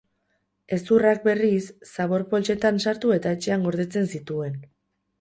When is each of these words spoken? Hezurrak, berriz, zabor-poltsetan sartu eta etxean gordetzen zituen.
Hezurrak, 0.77 1.19
berriz, 1.27 1.61
zabor-poltsetan 1.91 2.83
sartu 2.87 3.15
eta 3.21 3.37
etxean 3.39 3.71
gordetzen 3.71 4.15
zituen. 4.19 4.63